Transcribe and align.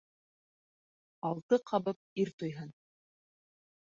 Алты 1.29 1.59
ҡабып 1.71 2.23
ир 2.23 2.31
туйһын 2.41 2.73